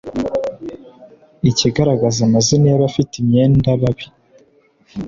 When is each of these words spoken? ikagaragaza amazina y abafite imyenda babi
ikagaragaza 1.49 2.19
amazina 2.27 2.65
y 2.69 2.75
abafite 2.77 3.13
imyenda 3.21 3.69
babi 3.81 4.07